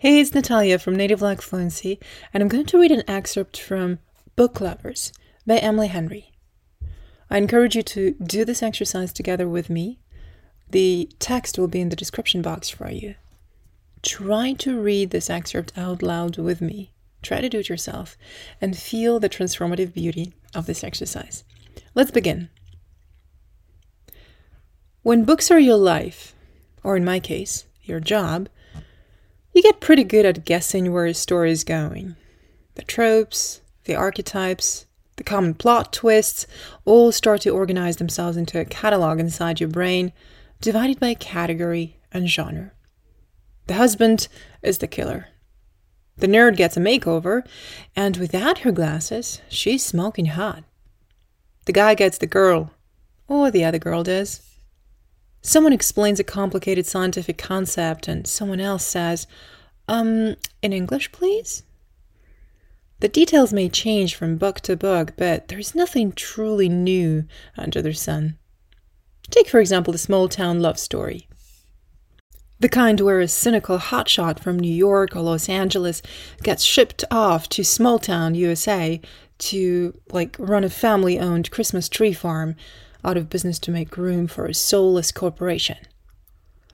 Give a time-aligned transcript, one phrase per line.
[0.00, 2.00] Hey, it's Natalia from Native Like Fluency,
[2.32, 3.98] and I'm going to read an excerpt from
[4.34, 5.12] Book Lovers
[5.46, 6.32] by Emily Henry.
[7.28, 9.98] I encourage you to do this exercise together with me.
[10.70, 13.16] The text will be in the description box for you.
[14.00, 16.94] Try to read this excerpt out loud with me.
[17.20, 18.16] Try to do it yourself
[18.58, 21.44] and feel the transformative beauty of this exercise.
[21.94, 22.48] Let's begin.
[25.02, 26.34] When books are your life,
[26.82, 28.48] or in my case, your job,
[29.60, 32.16] you get pretty good at guessing where a story is going.
[32.76, 34.86] The tropes, the archetypes,
[35.16, 36.46] the common plot twists
[36.86, 40.14] all start to organize themselves into a catalog inside your brain,
[40.62, 42.72] divided by category and genre.
[43.66, 44.28] The husband
[44.62, 45.28] is the killer.
[46.16, 47.46] The nerd gets a makeover,
[47.94, 50.64] and without her glasses, she's smoking hot.
[51.66, 52.70] The guy gets the girl,
[53.28, 54.40] or the other girl does.
[55.42, 59.26] Someone explains a complicated scientific concept, and someone else says,
[59.88, 61.62] Um, in English, please?
[63.00, 67.24] The details may change from book to book, but there's nothing truly new
[67.56, 68.36] under the sun.
[69.30, 71.26] Take, for example, the small town love story.
[72.58, 76.02] The kind where a cynical hotshot from New York or Los Angeles
[76.42, 79.00] gets shipped off to small town USA
[79.38, 82.56] to, like, run a family owned Christmas tree farm
[83.04, 85.78] out of business to make room for a soulless corporation.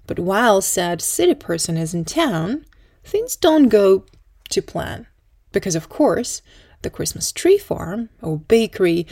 [0.06, 2.64] But while said city person is in town,
[3.04, 4.04] things don't go
[4.50, 5.06] to plan.
[5.52, 6.42] Because, of course,
[6.82, 9.06] the Christmas tree farm, or bakery,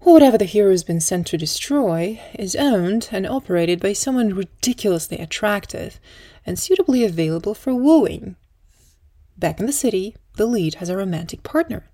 [0.00, 5.18] or whatever the hero's been sent to destroy, is owned and operated by someone ridiculously
[5.18, 5.98] attractive
[6.46, 8.36] and suitably available for wooing.
[9.36, 11.90] Back in the city, the lead has a romantic partner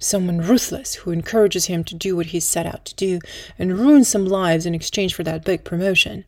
[0.00, 3.20] someone ruthless who encourages him to do what he's set out to do
[3.58, 6.24] and ruins some lives in exchange for that big promotion.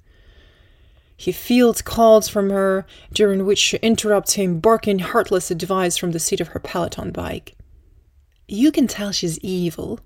[1.16, 6.18] He fields calls from her, during which she interrupts him, barking heartless advice from the
[6.18, 7.56] seat of her Peloton bike.
[8.48, 10.00] You can tell she's evil,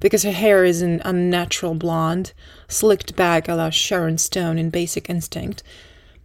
[0.00, 2.32] because her hair is an unnatural blonde,
[2.68, 5.62] slicked back a la Sharon Stone in Basic Instinct,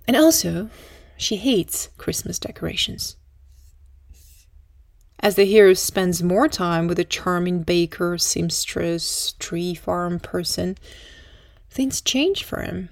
[0.07, 0.69] and also
[1.17, 3.16] she hates Christmas decorations.
[5.19, 10.77] As the hero spends more time with a charming baker, seamstress, tree farm person,
[11.69, 12.89] things change for him.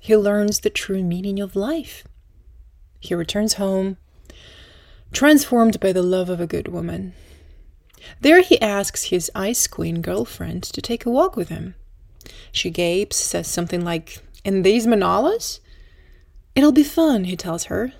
[0.00, 2.04] He learns the true meaning of life.
[2.98, 3.98] He returns home,
[5.12, 7.12] transformed by the love of a good woman.
[8.20, 11.74] There he asks his ice queen girlfriend to take a walk with him.
[12.52, 15.60] She gapes, says something like, In these Manolos?
[16.54, 17.92] It'll be fun, he tells her.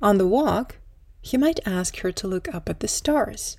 [0.00, 0.76] On the walk,
[1.24, 3.56] he might ask her to look up at the stars.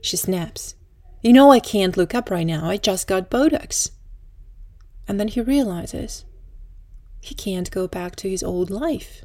[0.00, 0.76] She snaps.
[1.22, 2.70] You know I can't look up right now.
[2.70, 3.90] I just got Botox.
[5.08, 6.24] And then he realizes
[7.20, 9.24] he can't go back to his old life.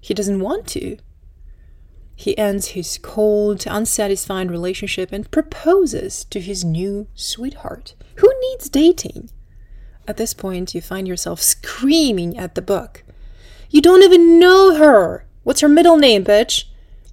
[0.00, 0.96] He doesn't want to.
[2.16, 7.94] He ends his cold, unsatisfied relationship and proposes to his new sweetheart.
[8.16, 9.28] Who needs dating?
[10.08, 13.04] At this point, you find yourself screaming at the book.
[13.68, 15.26] You don't even know her!
[15.42, 16.64] What's her middle name, bitch?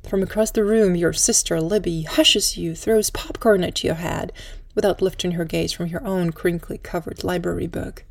[0.08, 4.34] From across the room, your sister, Libby, hushes you, throws popcorn at your head,
[4.76, 8.04] without lifting her gaze from your own crinkly covered library book.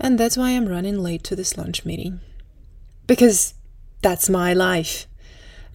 [0.00, 2.20] And that's why I'm running late to this lunch meeting.
[3.06, 3.54] Because
[4.02, 5.06] that's my life.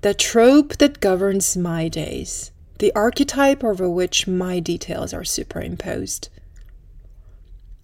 [0.02, 2.52] The trope that governs my days.
[2.80, 6.30] The archetype over which my details are superimposed.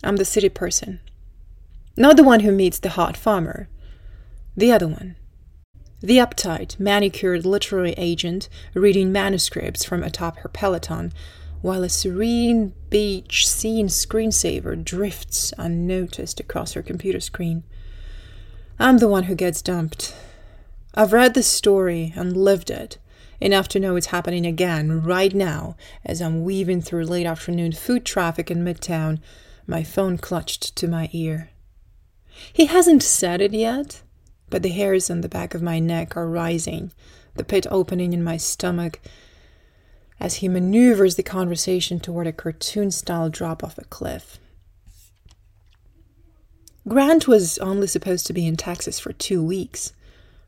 [0.04, 1.00] I'm the city person.
[1.98, 3.68] Not the one who meets the hot farmer.
[4.56, 5.16] The other one
[6.06, 11.12] the uptight, manicured literary agent reading manuscripts from atop her peloton,
[11.62, 17.64] while a serene beach scene screensaver drifts unnoticed across her computer screen.
[18.78, 20.16] I'm the one who gets dumped.
[20.94, 22.98] I've read the story and lived it,
[23.42, 28.06] enough to know it's happening again right now as I'm weaving through late afternoon food
[28.06, 29.20] traffic in Midtown,
[29.66, 31.50] my phone clutched to my ear.
[32.54, 34.04] He hasn't said it yet,
[34.50, 36.92] but the hairs on the back of my neck are rising,
[37.36, 39.00] the pit opening in my stomach,
[40.20, 44.40] as he maneuvers the conversation toward a cartoon style drop off a cliff.
[46.88, 49.92] Grant was only supposed to be in Texas for two weeks,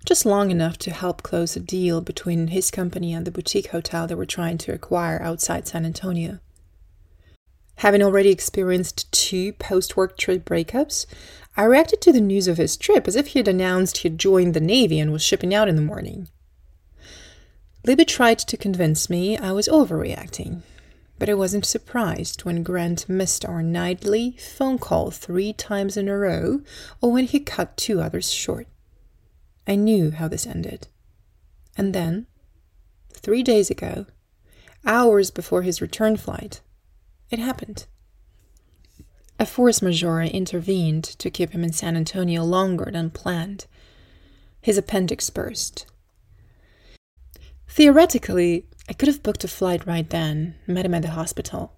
[0.06, 4.08] just long enough to help close a deal between his company and the boutique hotel
[4.08, 6.40] they were trying to acquire outside San Antonio.
[7.78, 11.06] Having already experienced two post work trip breakups,
[11.58, 14.20] I reacted to the news of his trip as if he had announced he had
[14.20, 16.30] joined the Navy and was shipping out in the morning.
[17.84, 20.62] Libby tried to convince me I was overreacting,
[21.18, 26.16] but I wasn't surprised when Grant missed our nightly phone call three times in a
[26.16, 26.62] row
[27.02, 28.68] or when he cut two others short.
[29.66, 30.88] I knew how this ended.
[31.76, 32.28] And then,
[33.12, 34.06] three days ago,
[34.86, 36.62] hours before his return flight,
[37.32, 37.88] it happened.
[39.40, 43.68] A force majeure intervened to keep him in San Antonio longer than planned.
[44.62, 45.86] His appendix burst.
[47.68, 51.74] Theoretically, I could have booked a flight right then, met him at the hospital.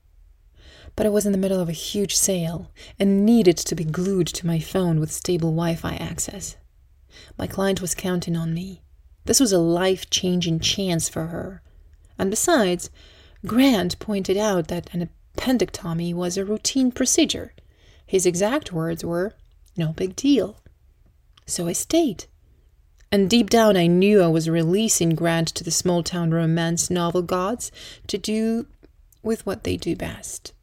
[0.96, 4.28] But I was in the middle of a huge sale and needed to be glued
[4.28, 6.56] to my phone with stable Wi Fi access.
[7.38, 8.84] My client was counting on me.
[9.26, 11.62] This was a life changing chance for her.
[12.18, 12.90] And besides,
[13.46, 15.02] Grant pointed out that an
[15.36, 17.54] appendectomy was a routine procedure.
[18.06, 19.34] His exact words were,
[19.78, 20.58] no big deal.
[21.46, 22.26] So I stayed.
[23.12, 27.24] And deep down, I knew I was releasing Grant to the small town romance novel
[27.24, 27.72] gods
[28.08, 28.68] to do
[29.24, 30.54] with what they do best.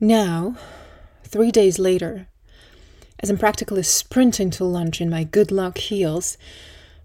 [0.00, 0.56] Now,
[1.24, 2.28] three days later,
[3.20, 6.38] as I'm practically sprinting to lunch in my good luck heels,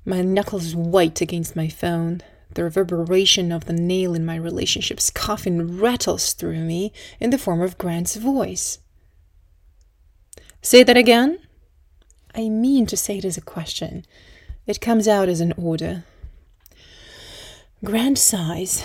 [0.06, 2.22] my knuckles white against my phone,
[2.56, 7.62] the reverberation of the nail in my relationship's coffin rattles through me in the form
[7.62, 8.80] of Grant's voice.
[10.62, 11.40] Say that again?
[12.36, 14.06] I mean to say it as a question.
[14.66, 16.04] It comes out as an order.
[17.84, 18.84] Grant sighs.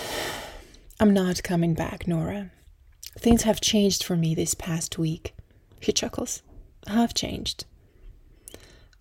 [0.99, 2.51] I'm not coming back, Nora.
[3.17, 5.35] Things have changed for me this past week.
[5.81, 6.43] He chuckles.
[6.87, 7.65] I've changed.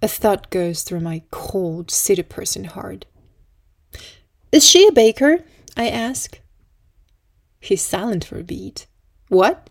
[0.02, 3.06] A thought goes through my cold city person heart.
[4.52, 5.44] Is she a baker?
[5.76, 6.40] I ask.
[7.60, 8.88] He's silent for a beat.
[9.28, 9.70] What?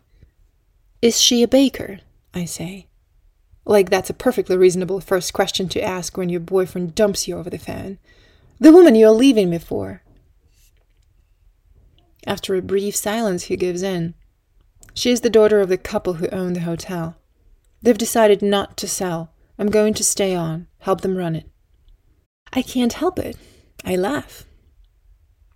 [1.01, 2.01] Is she a baker?
[2.35, 2.89] I say.
[3.65, 7.51] Like that's a perfectly reasonable first question to ask when your boyfriend dumps you over
[7.51, 7.99] the phone.
[8.61, 10.03] The woman you're leaving me for.
[12.27, 14.15] After a brief silence, he gives in.
[14.95, 17.17] She is the daughter of the couple who own the hotel.
[17.83, 19.33] They've decided not to sell.
[19.59, 21.49] I'm going to stay on, help them run it.
[22.53, 23.37] I can't help it.
[23.85, 24.45] I laugh.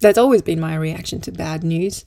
[0.00, 2.04] That's always been my reaction to bad news.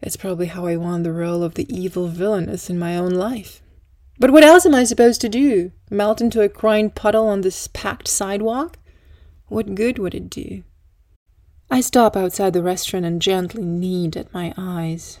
[0.00, 3.62] That's probably how I won the role of the evil villainess in my own life.
[4.18, 5.72] But what else am I supposed to do?
[5.90, 8.78] Melt into a crying puddle on this packed sidewalk?
[9.48, 10.62] What good would it do?
[11.70, 15.18] I stop outside the restaurant and gently knead at my eyes.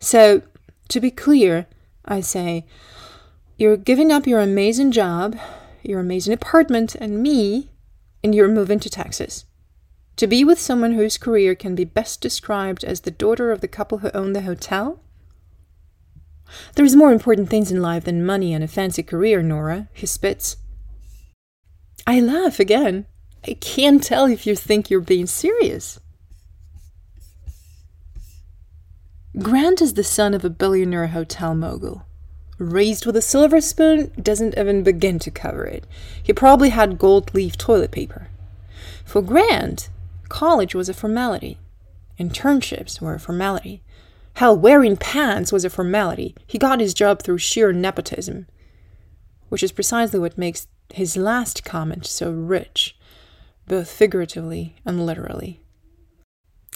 [0.00, 0.42] So,
[0.88, 1.66] to be clear,
[2.04, 2.66] I say,
[3.56, 5.38] you're giving up your amazing job,
[5.82, 7.70] your amazing apartment, and me,
[8.22, 9.44] and you're moving to Texas.
[10.16, 13.68] To be with someone whose career can be best described as the daughter of the
[13.68, 15.00] couple who own the hotel?
[16.76, 20.56] There's more important things in life than money and a fancy career, Nora, he spits.
[22.06, 23.06] I laugh again.
[23.46, 25.98] I can't tell if you think you're being serious.
[29.36, 32.04] Grant is the son of a billionaire hotel mogul.
[32.58, 35.84] Raised with a silver spoon doesn't even begin to cover it.
[36.22, 38.28] He probably had gold leaf toilet paper.
[39.04, 39.88] For Grant,
[40.34, 41.58] College was a formality.
[42.18, 43.84] Internships were a formality.
[44.34, 46.34] Hell, wearing pants was a formality.
[46.44, 48.48] He got his job through sheer nepotism.
[49.48, 52.98] Which is precisely what makes his last comment so rich,
[53.68, 55.60] both figuratively and literally.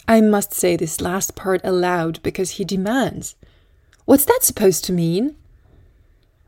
[0.07, 3.35] I must say this last part aloud because he demands.
[4.05, 5.35] What's that supposed to mean?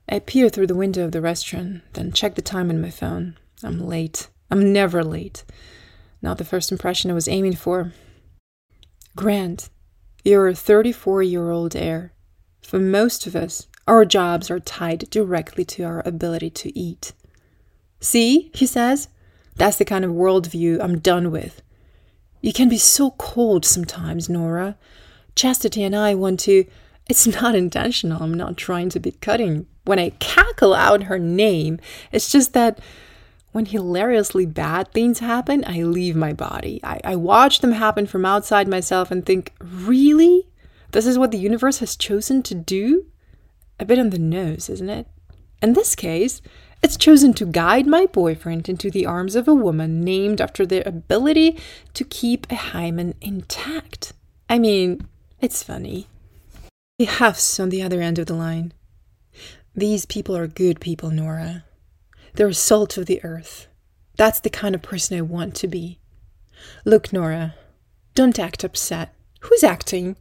[0.09, 3.37] I peer through the window of the restaurant, then check the time on my phone.
[3.65, 4.29] I'm late.
[4.49, 5.43] I'm never late.
[6.23, 7.93] Not the first impression I was aiming for.
[9.17, 9.71] Grant,
[10.25, 12.12] you're a 34 year old heir.
[12.62, 17.12] For most of us, our jobs are tied directly to our ability to eat.
[18.00, 19.09] See, he says,
[19.57, 21.62] that's the kind of worldview I'm done with.
[22.41, 24.77] You can be so cold sometimes, Nora.
[25.35, 26.65] Chastity and I want to.
[27.09, 28.23] It's not intentional.
[28.23, 29.67] I'm not trying to be cutting.
[29.85, 31.81] When I cackle out her name,
[32.12, 32.79] it's just that
[33.52, 36.80] when hilariously bad things happen, I leave my body.
[36.85, 40.47] I, I watch them happen from outside myself and think, really?
[40.92, 43.07] This is what the universe has chosen to do?
[43.78, 45.07] A bit on the nose, isn't it?
[45.62, 46.40] In this case,
[46.83, 50.83] it's chosen to guide my boyfriend into the arms of a woman named after their
[50.87, 51.59] ability
[51.95, 54.12] to keep a hymen intact.
[54.49, 55.07] I mean,
[55.40, 56.07] it's funny.
[56.99, 58.73] The huffs on the other end of the line.
[59.75, 61.64] These people are good people, Nora.
[62.35, 63.67] They're salt of the earth.
[64.17, 65.99] That's the kind of person I want to be.
[66.85, 67.55] Look, Nora,
[68.15, 69.15] don't act upset.
[69.41, 70.17] Who's acting?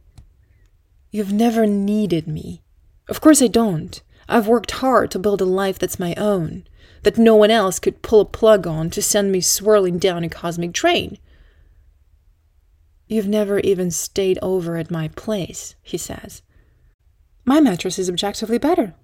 [1.10, 2.62] You've never needed me.
[3.08, 4.00] Of course I don't.
[4.28, 6.64] I've worked hard to build a life that's my own,
[7.02, 10.28] that no one else could pull a plug on to send me swirling down a
[10.28, 11.18] cosmic drain.
[13.08, 16.42] You've never even stayed over at my place, he says.
[17.44, 18.94] My mattress is objectively better.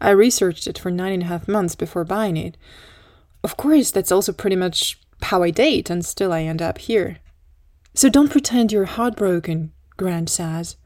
[0.00, 2.56] I researched it for nine and a half months before buying it.
[3.42, 7.18] Of course, that's also pretty much how I date, and still I end up here.
[7.94, 10.76] So don't pretend you're heartbroken, Grant says.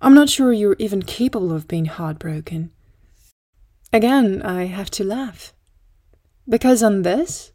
[0.00, 2.70] I'm not sure you're even capable of being heartbroken.
[3.92, 5.54] Again, I have to laugh.
[6.48, 7.52] Because on this,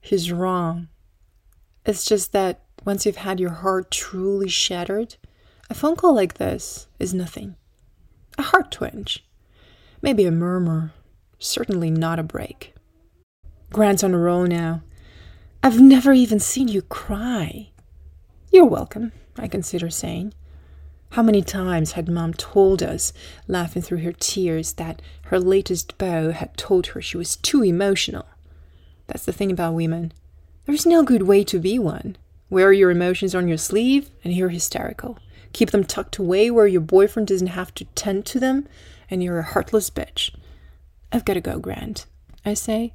[0.00, 0.88] he's wrong.
[1.84, 5.16] It's just that once you've had your heart truly shattered,
[5.68, 7.56] a phone call like this is nothing.
[8.38, 9.26] A heart twinge.
[10.04, 10.92] Maybe a murmur.
[11.38, 12.74] Certainly not a break.
[13.72, 14.82] Grant's on a roll now.
[15.62, 17.70] I've never even seen you cry.
[18.52, 20.34] You're welcome, I consider saying.
[21.12, 23.14] How many times had Mom told us,
[23.48, 28.26] laughing through her tears, that her latest beau had told her she was too emotional?
[29.06, 30.12] That's the thing about women.
[30.66, 32.18] There's no good way to be one.
[32.50, 35.18] Wear your emotions on your sleeve and you're hysterical.
[35.54, 38.68] Keep them tucked away where your boyfriend doesn't have to tend to them,
[39.14, 40.34] and you're a heartless bitch.
[41.12, 42.06] I've got to go, Grant.
[42.44, 42.94] I say.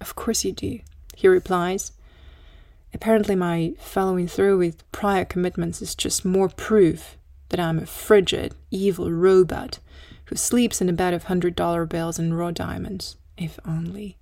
[0.00, 0.80] Of course you do,
[1.14, 1.92] he replies.
[2.92, 7.16] Apparently, my following through with prior commitments is just more proof
[7.50, 9.78] that I'm a frigid, evil robot
[10.24, 14.18] who sleeps in a bed of hundred dollar bills and raw diamonds, if only.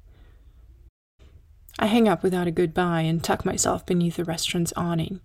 [1.79, 5.21] I hang up without a goodbye and tuck myself beneath the restaurant's awning.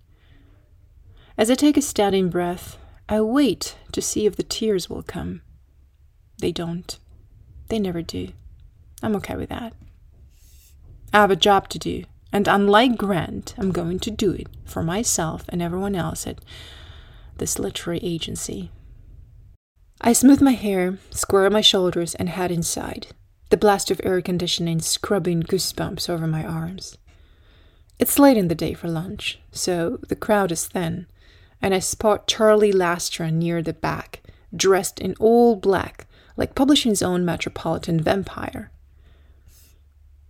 [1.36, 5.42] As I take a steadying breath, I wait to see if the tears will come.
[6.38, 6.98] They don't.
[7.68, 8.28] They never do.
[9.02, 9.72] I'm okay with that.
[11.12, 14.82] I have a job to do, and unlike Grant, I'm going to do it for
[14.82, 16.40] myself and everyone else at
[17.38, 18.70] this literary agency.
[20.00, 23.08] I smooth my hair, square my shoulders, and head inside,
[23.48, 26.98] the blast of air conditioning scrubbing goosebumps over my arms.
[27.98, 31.06] It's late in the day for lunch, so the crowd is thin,
[31.62, 34.22] and I spot Charlie Lastra near the back,
[34.54, 38.70] dressed in all black, like publishing's own metropolitan vampire.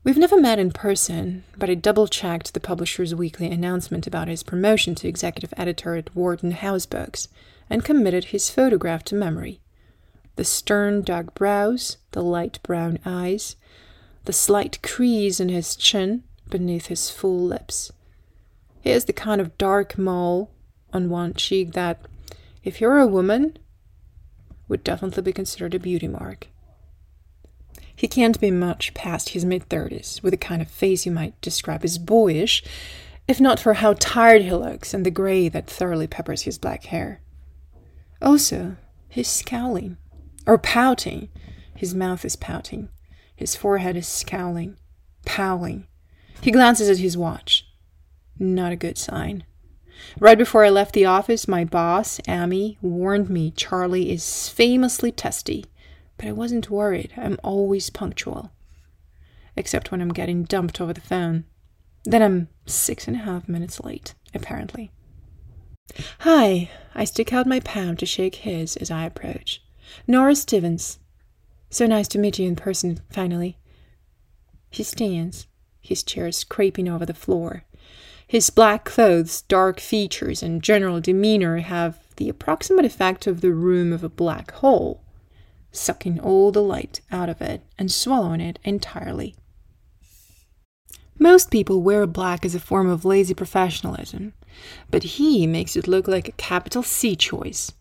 [0.04, 4.44] We've never met in person, but I double checked the publisher's weekly announcement about his
[4.44, 7.26] promotion to executive editor at Wharton House Books
[7.68, 9.60] and committed his photograph to memory.
[10.36, 13.56] The stern dark brows, the light brown eyes,
[14.26, 17.90] the slight crease in his chin beneath his full lips.
[18.82, 20.52] He has the kind of dark mole
[20.92, 22.00] on one cheek that,
[22.62, 23.58] if you're a woman,
[24.68, 26.48] would definitely be considered a beauty mark.
[27.94, 31.40] He can't be much past his mid thirties, with a kind of face you might
[31.40, 32.62] describe as boyish,
[33.26, 36.84] if not for how tired he looks and the gray that thoroughly peppers his black
[36.84, 37.22] hair.
[38.20, 38.76] Also,
[39.08, 39.96] he's scowling,
[40.46, 41.30] or pouting.
[41.74, 42.90] His mouth is pouting.
[43.34, 44.76] His forehead is scowling,
[45.24, 45.86] powling.
[46.42, 47.66] He glances at his watch.
[48.38, 49.44] Not a good sign.
[50.18, 55.64] Right before I left the office, my boss, Amy, warned me Charlie is famously testy
[56.18, 57.12] but I wasn't worried.
[57.16, 58.52] I'm always punctual.
[59.54, 61.44] Except when I'm getting dumped over the phone.
[62.04, 64.92] Then I'm six and a half minutes late, apparently.
[66.20, 69.62] Hi, I stick out my palm to shake his as I approach.
[70.06, 70.98] Nora Stevens.
[71.70, 73.58] So nice to meet you in person, finally.
[74.70, 75.46] He stands,
[75.80, 77.64] his chair scraping over the floor.
[78.26, 83.92] His black clothes, dark features, and general demeanor have the approximate effect of the room
[83.92, 85.00] of a black hole
[85.76, 89.34] sucking all the light out of it and swallowing it entirely.
[91.18, 94.34] Most people wear black as a form of lazy professionalism,
[94.90, 97.72] but he makes it look like a capital C choice.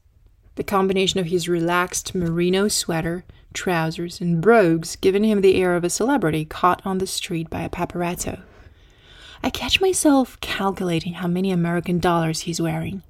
[0.55, 5.83] The combination of his relaxed merino sweater, trousers, and brogues giving him the air of
[5.83, 8.41] a celebrity caught on the street by a paparazzo.
[9.45, 13.03] I catch myself calculating how many American dollars he's wearing.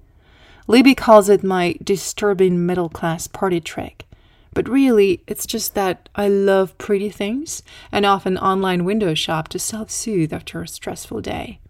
[0.67, 4.05] Libby calls it my disturbing middle class party trick,
[4.53, 9.59] but really, it's just that I love pretty things and often online window shop to
[9.59, 11.61] self soothe after a stressful day.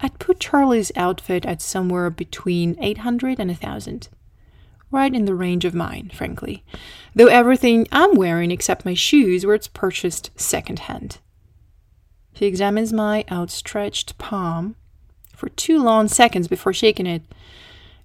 [0.00, 4.08] I'd put Charlie's outfit at somewhere between 800 and 1000.
[4.90, 6.64] Right in the range of mine, frankly.
[7.14, 10.80] Though everything I'm wearing except my shoes were purchased second
[12.36, 12.40] hand.
[12.40, 14.76] He examines my outstretched palm
[15.34, 17.22] for two long seconds before shaking it.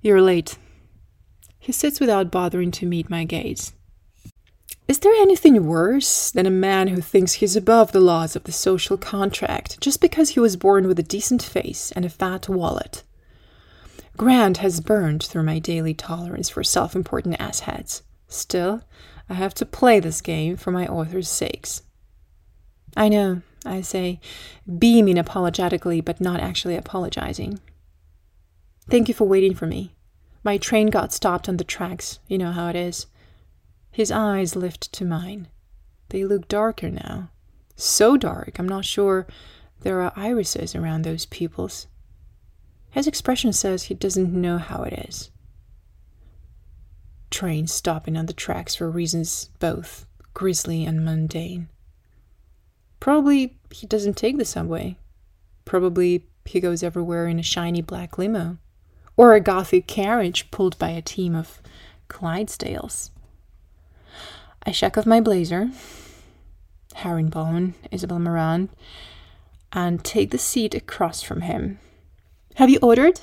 [0.02, 0.58] You're late.
[1.60, 3.74] He sits without bothering to meet my gaze.
[4.88, 8.52] Is there anything worse than a man who thinks he's above the laws of the
[8.52, 13.04] social contract just because he was born with a decent face and a fat wallet?
[14.18, 18.02] Grant has burned through my daily tolerance for self important assheads.
[18.28, 18.82] Still,
[19.30, 21.84] I have to play this game for my author's sakes.
[22.98, 24.20] I know, I say,
[24.80, 27.60] beaming apologetically but not actually apologizing.
[28.90, 29.96] Thank you for waiting for me.
[30.44, 32.20] My train got stopped on the tracks.
[32.28, 33.06] You know how it is.
[33.92, 35.48] His eyes lift to mine.
[36.10, 37.30] They look darker now,
[37.76, 39.28] So dark, I'm not sure
[39.82, 41.88] there are irises around those pupils.
[42.90, 45.32] His expression says he doesn't know how it is.
[47.30, 51.70] Trains stopping on the tracks for reasons both grisly and mundane.
[53.02, 54.96] Probably he doesn't take the subway.
[55.66, 58.60] Probably he goes everywhere in a shiny black limo.
[59.18, 61.62] Or a gothic carriage pulled by a team of
[62.08, 63.10] Clydesdales.
[64.64, 65.72] I check off my blazer,
[66.96, 68.70] herringbone, Isabel Marant,
[69.74, 71.80] and take the seat across from him.
[72.56, 73.20] Have you ordered?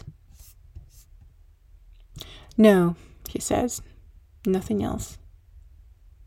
[2.56, 2.96] No,
[3.28, 3.80] he says.
[4.44, 5.18] Nothing else.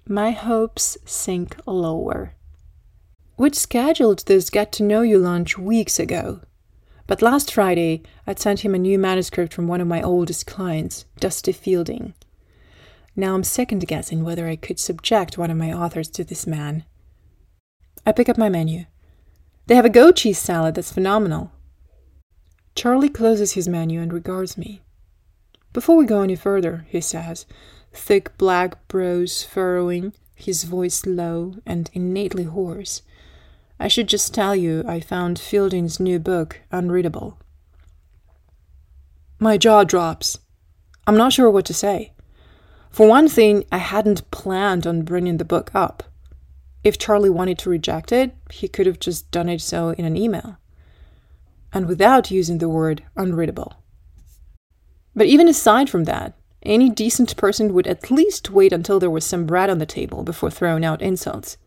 [0.08, 2.36] My hopes sink lower.
[3.41, 6.41] We'd scheduled this get to know you lunch weeks ago.
[7.07, 11.05] But last Friday, I'd sent him a new manuscript from one of my oldest clients,
[11.19, 12.13] Dusty Fielding.
[13.15, 16.86] Now I'm second guessing whether I could subject one of my authors to this man.
[18.05, 18.86] I pick up my menu.
[19.65, 21.51] They have a goat cheese salad that's phenomenal.
[22.75, 24.83] Charlie closes his menu and regards me.
[25.74, 27.48] Before we go any further, he says,
[27.91, 33.01] thick black brows furrowing, his voice low and innately hoarse,
[33.81, 37.39] I should just tell you I found Fielding's new book unreadable.
[39.39, 40.38] My jaw drops.
[41.07, 42.13] I'm not sure what to say.
[42.91, 46.03] For one thing, I hadn't planned on bringing the book up.
[46.83, 50.15] If Charlie wanted to reject it, he could have just done it so in an
[50.15, 50.57] email.
[51.73, 53.83] And without using the word unreadable.
[55.15, 59.25] But even aside from that, any decent person would at least wait until there was
[59.25, 61.57] some bread on the table before throwing out insults.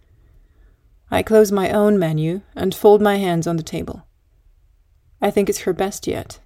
[1.14, 4.04] I close my own menu and fold my hands on the table.
[5.22, 6.40] I think it's her best yet.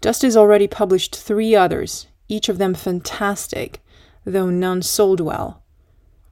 [0.00, 3.84] Dust has already published three others, each of them fantastic,
[4.24, 5.62] though none sold well.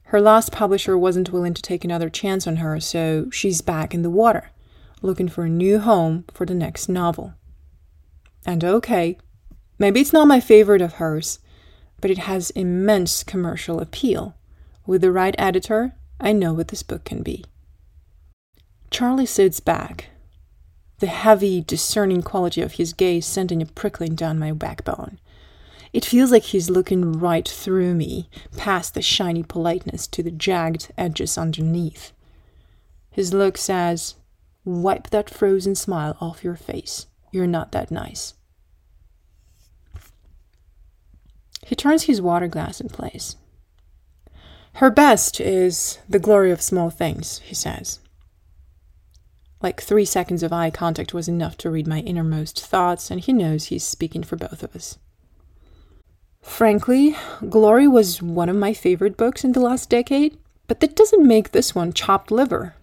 [0.05, 4.01] Her last publisher wasn't willing to take another chance on her, so she's back in
[4.01, 4.49] the water,
[5.03, 7.35] looking for a new home for the next novel.
[8.43, 9.19] And okay,
[9.77, 11.37] maybe it's not my favorite of hers,
[12.01, 14.35] but it has immense commercial appeal.
[14.87, 17.45] With the right editor, I know what this book can be.
[18.89, 20.09] Charlie sits back,
[20.99, 25.19] the heavy, discerning quality of his gaze sending a prickling down my backbone.
[25.91, 30.91] It feels like he's looking right through me, past the shiny politeness to the jagged
[30.97, 32.11] edges underneath.
[33.11, 34.15] His look says,
[34.63, 37.07] Wipe that frozen smile off your face.
[37.31, 38.33] You're not that nice.
[41.65, 43.35] He turns his water glass in place.
[44.75, 47.99] Her best is the glory of small things, he says.
[49.61, 53.31] Like three seconds of eye contact was enough to read my innermost thoughts, and he
[53.31, 54.97] knows he's speaking for both of us.
[56.41, 57.15] Frankly,
[57.49, 61.51] Glory was one of my favorite books in the last decade, but that doesn't make
[61.51, 62.75] this one chopped liver.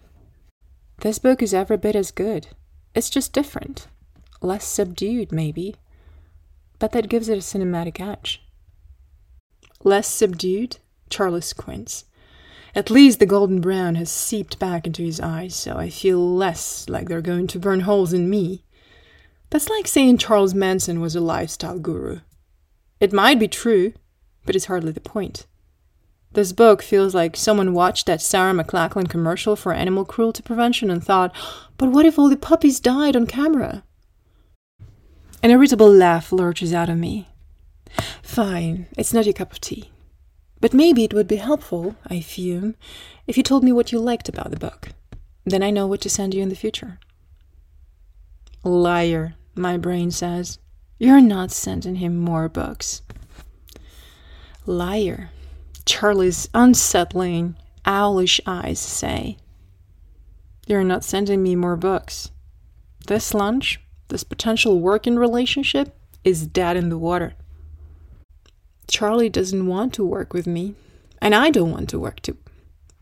[1.01, 2.47] This book is every bit as good.
[2.95, 3.87] It's just different.
[4.41, 5.75] Less subdued, maybe.
[6.79, 8.41] But that gives it a cinematic edge.
[9.83, 10.77] Less subdued?
[11.13, 12.05] Charlie Quince.
[12.75, 16.89] At least the golden brown has seeped back into his eyes, so I feel less
[16.89, 18.63] like they're going to burn holes in me.
[19.51, 22.21] That's like saying Charles Manson was a lifestyle guru.
[22.99, 23.93] It might be true,
[24.43, 25.45] but it's hardly the point.
[26.31, 31.03] This book feels like someone watched that Sarah McLachlan commercial for animal cruelty prevention and
[31.03, 31.31] thought,
[31.77, 33.83] but what if all the puppies died on camera?
[35.43, 37.27] An irritable laugh lurches out of me.
[38.23, 39.92] Fine, it's not your cup of tea.
[40.63, 42.75] But maybe it would be helpful, I fume,
[43.27, 44.91] if you told me what you liked about the book.
[45.43, 46.99] Then I know what to send you in the future.
[48.63, 50.59] Liar, my brain says.
[50.97, 53.01] You're not sending him more books.
[54.65, 55.31] Liar,
[55.85, 59.35] Charlie's unsettling, owlish eyes say.
[60.65, 62.31] You're not sending me more books.
[63.07, 67.33] This lunch, this potential working relationship, is dead in the water.
[68.93, 70.75] Charlie doesn't want to work with me,
[71.19, 72.37] and I don't want to work to.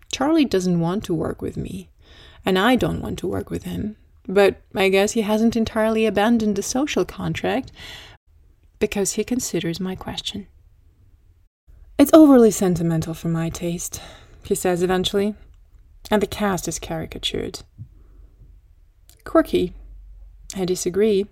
[0.09, 1.89] Charlie doesn't want to work with me,
[2.45, 3.97] and I don't want to work with him.
[4.25, 7.73] But I guess he hasn't entirely abandoned the social contract
[8.79, 10.47] because he considers my question.
[11.97, 14.01] It's overly sentimental for my taste,
[14.45, 15.35] he says eventually,
[16.09, 17.63] and the cast is caricatured.
[19.25, 19.73] Quirky.
[20.55, 21.25] I disagree.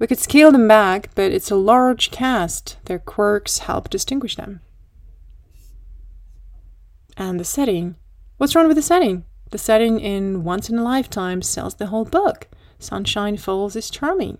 [0.00, 2.78] We could scale them back, but it's a large cast.
[2.86, 4.62] Their quirks help distinguish them.
[7.18, 7.96] And the setting.
[8.38, 9.24] What's wrong with the setting?
[9.50, 12.48] The setting in Once in a Lifetime sells the whole book.
[12.78, 14.38] Sunshine Falls is charming.